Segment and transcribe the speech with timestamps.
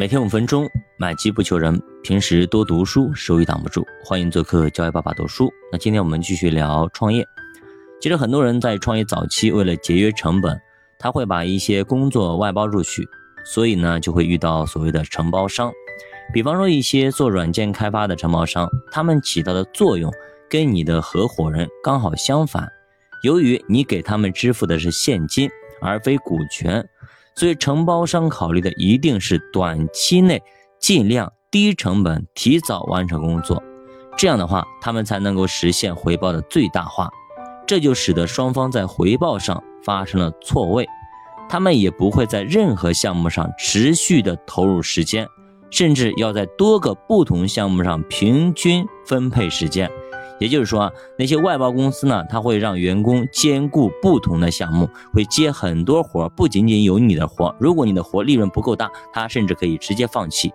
[0.00, 1.78] 每天五分钟，买基不求人。
[2.02, 3.86] 平时多读书，收益挡不住。
[4.02, 5.52] 欢迎做客教育爸爸读书。
[5.70, 7.22] 那今天我们继续聊创业。
[8.00, 10.58] 其实很多人在创业早期，为了节约成本，
[10.98, 13.06] 他会把一些工作外包出去，
[13.44, 15.70] 所以呢，就会遇到所谓的承包商。
[16.32, 20.10] 比方说一些做软件开发的承包商，他们起到的作用
[20.48, 22.66] 跟你的合伙人刚好相反。
[23.22, 25.50] 由于你给他们支付的是现金
[25.82, 26.88] 而非股权，
[27.40, 30.42] 所以承包商考虑的一定是短期内
[30.78, 33.62] 尽量低成本提早完成工作，
[34.14, 37.08] 这样的话他们才能够实现回报的最大化。
[37.66, 40.86] 这就使得双方在回报上发生了错位，
[41.48, 45.26] 他们也不会在任何项目上持续的投入时间，
[45.70, 49.90] 甚至要在多个不同项目上平均分配时间。
[50.40, 57.54] 也就是说，那些外包公司呢，他会让员工兼顾不同的项目，会接很多活，不仅仅有你的活。
[57.60, 60.50] 如果你的活利润不够大，他甚至可以直接放弃。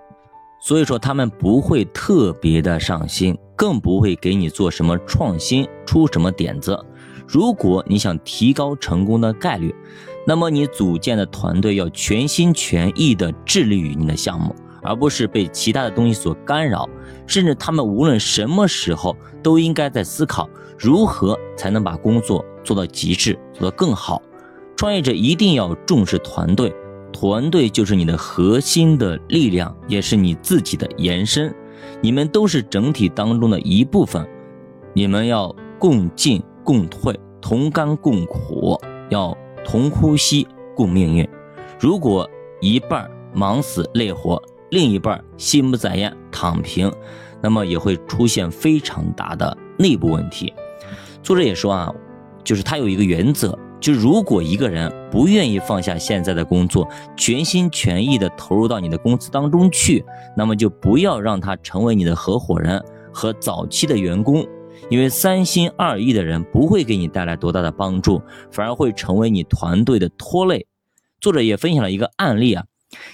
[0.60, 6.84] 所以说，他们不会特别的上心，更不会给你做什么创新，出什么点子。
[7.28, 9.74] 如果你想提高成功的概率，
[10.26, 14.56] 那么你组建的团队要全心全意的致力于你的项目。
[14.86, 16.88] 而不是被其他的东西所干扰，
[17.28, 24.22] 甚至他们无论什么时候都应该在思考如何才能把工作做到极致，做得更好。
[24.78, 26.74] 创业者一定要重视团队，
[27.12, 31.54] 团队就是你的核心的力量，也是你自己的延伸。
[32.02, 34.28] 你们都是整体当中的一部分，
[34.94, 41.28] 你们要共进共退，同甘共苦，要同呼吸共命运。
[41.80, 46.92] 如果一半忙死累活，另一半心不在焉躺平，
[47.42, 50.54] 那么也会出现非常大的内部问题。
[51.22, 51.94] 作者也说啊，
[52.44, 60.04] 就是他有一个原则，就如果一个人不愿意放下现在的工作，全心全意的投入到你的公司当中去，
[60.36, 64.46] 那么就不要让他成为你的合伙人和早期的员工，
[64.90, 68.22] 因为三心二意的人不会给你带来多大的帮助，
[68.52, 70.66] 反而会成为你团队的拖累。
[71.20, 72.66] 作者也分享了一个案例啊，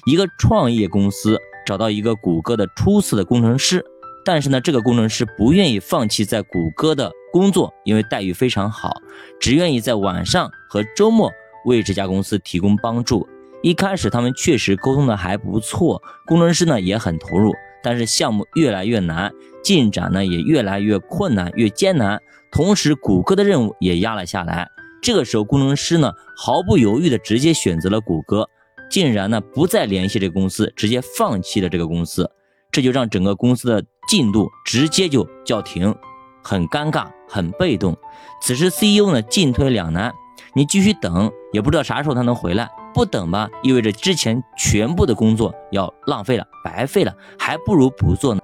[0.05, 1.39] 一个创业公司。
[1.63, 3.85] 找到一个谷歌的出色的工程师，
[4.25, 8.91] 但是呢，这个工程师不愿意放弃在谷歌的工作，因为待遇非常好，
[9.39, 11.31] 只愿意在晚上和周末
[11.65, 13.29] 为这家公司提供帮助。
[13.61, 17.53] 一开始他们确实沟通的还不错，工程师呢也很投入，
[17.83, 19.31] 但是项目越来越难，
[19.63, 22.19] 进展呢也越来越困难、越艰难，
[22.51, 24.67] 同时谷歌的任务也压了下来。
[24.99, 28.49] 这个时候，工程师呢毫不犹豫的直接选择了谷歌。
[28.91, 32.29] 竟然呢不再联系这个公司，直接放弃了这个公司，
[32.71, 35.95] 这就让整个公司的进度直接就叫停，
[36.43, 37.97] 很尴尬，很被动。
[38.41, 40.13] 此时 CEO 呢进退两难，
[40.53, 48.41] 你继续等也不知道啥时候他能回来，不等吧意味着之前全部的工作要浪费了，白费了，还不如不做呢。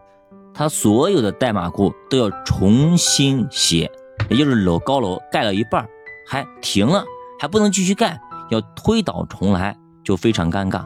[0.53, 3.91] 他所有的代码库都要重新写，
[4.29, 5.87] 也就是楼高楼盖了一半
[6.25, 7.03] 还停了，
[7.39, 8.19] 还不能继续盖，
[8.49, 9.77] 要推倒重来。
[10.07, 10.85] 就非常尴尬，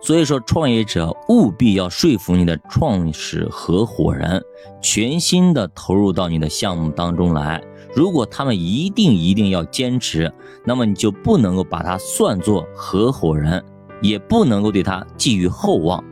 [0.00, 4.42] 所以说创业者务必要说服你的创始合伙人，
[4.80, 7.62] 全心的投入到你的项目当中来。
[7.94, 10.32] 如果他们一定一定要坚持，
[10.64, 13.62] 那么你就不能够把他算作合伙人，
[14.00, 16.02] 也不能够对他寄予厚望。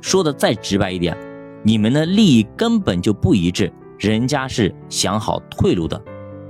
[0.00, 1.16] 说的再直白一点，
[1.64, 6.00] 你们的利益根本就不一致，人家是想好退路的，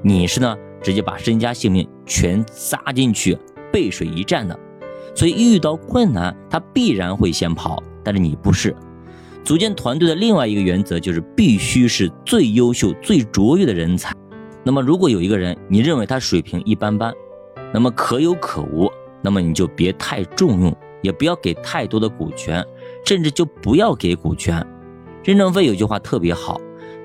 [0.03, 3.39] 你是呢直接把身家性命全砸进去，
[3.73, 4.59] 背水一战的。
[5.15, 8.75] 所以遇到困难，他必然会先跑，但是你不是。
[9.45, 14.15] 组建团队的另外一个原则就是必须是最优秀、最卓越的人才。
[14.63, 17.13] 那么如果有一个人，你认为他水平一般般，
[17.75, 18.89] 那么可有可无，
[19.21, 22.65] 那么你就别太重用，也不要给太多的股权，
[23.05, 24.65] 甚至就不要给股权。
[25.25, 26.61] 任正非有句话特别好：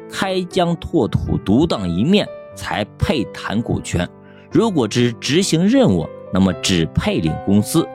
[0.10, 4.08] 开疆拓土、独当一面才配谈股权。
[4.52, 7.88] 如果只是执行任务，那么只配领公司。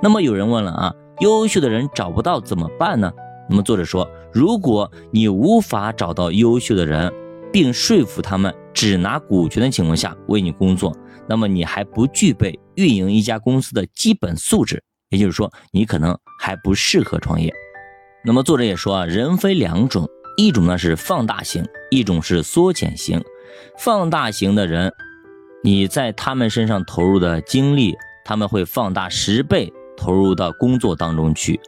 [0.00, 3.12] 那么有人问了啊，优秀的人找不到怎么办呢？
[3.50, 7.12] 那么作者说，如果你无法找到优秀的人，
[7.52, 10.94] 并说服他们只拿股权的情况下为你工作，
[11.26, 17.52] 那么你还不具备运营一家公司的基本素质，也就是说，你可能还不适合创业。
[18.24, 20.06] 那么作者也说啊，人分两种，
[20.36, 23.20] 一种呢是放大型，一种是缩减型。
[23.78, 24.92] 放大型的人，
[25.64, 29.72] 你在他们身上投入的精力，他们会放大十倍。
[29.98, 31.60] 投入到工作当中去，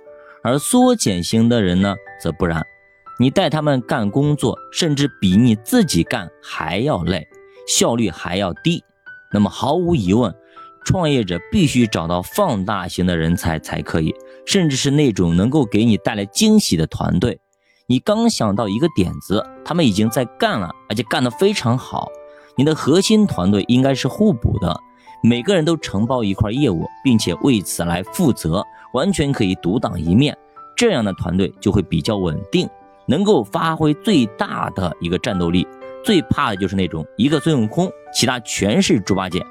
[0.43, 2.65] 而缩减型的人呢，则不然。
[3.19, 7.29] 你带他们干工作，甚至比你自己干还要累，
[7.69, 8.83] 效率还要低。
[9.31, 10.35] 那么毫无疑问，
[10.87, 14.15] 创业者必须找到放大型的人才才可以，
[14.47, 17.39] 甚至是那种能够给你带来惊喜的团队。
[17.87, 22.09] 你刚想到一个点子，他们已经在干了，而且干得非常好。
[22.57, 24.81] 你的核心团队应该是互补的，
[25.23, 28.65] 每个人都承包一块业务，并且为此来负责，
[28.95, 30.37] 完全可以独当一面。
[30.77, 32.69] 这样的团队就会比较稳定，
[33.07, 35.67] 能够发挥最大的一个战斗力。
[36.03, 39.45] 最怕的就是那种一个孙悟空，其他全是猪八戒。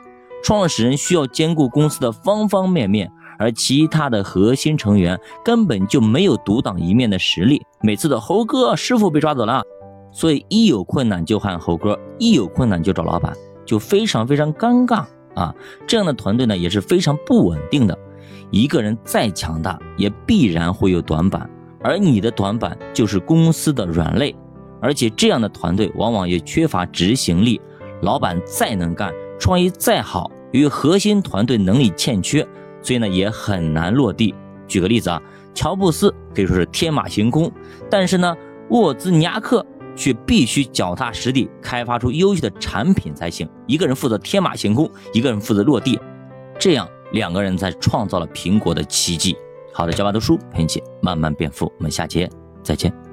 [0.43, 7.61] 创始人需要兼顾公司的方方面面，而其他的核心成员根本就没有独当一面的实力。
[7.81, 9.61] 每次的猴哥师傅被抓走了，
[10.11, 13.31] 所以一有困难就喊猴哥，一有困难就找老板，
[13.65, 15.05] 就非常非常尴尬
[15.39, 15.55] 啊！
[15.87, 17.97] 这样的团队呢也是非常不稳定的。
[18.51, 21.49] 一个人再强大，也必然会有短板，
[21.81, 24.35] 而你的短板就是公司的软肋。
[24.81, 27.59] 而且这样的团队往往也缺乏执行力，
[28.01, 32.47] 老板再能干，创意再好，由于核心团队能力欠缺，
[32.81, 34.33] 所以呢也很难落地。
[34.67, 35.21] 举个例子啊，
[35.53, 37.51] 乔布斯可以说是天马行空，
[37.89, 38.35] 但是呢
[38.69, 39.65] 沃兹尼亚克
[39.99, 43.47] 却必须脚踏实地开发出优秀的产品才行。
[43.67, 45.99] 一个人负责天马行空，一个人负责落地，
[46.57, 49.35] 这样两个人才创造了苹果的奇迹。
[49.73, 52.29] 好的，小马读书陪你一起慢慢变富，我们下节
[52.63, 53.08] 再见。